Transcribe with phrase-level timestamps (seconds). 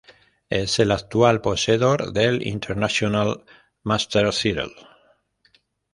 [0.49, 3.45] Es el actual poseedor del International
[3.83, 4.73] Master Title.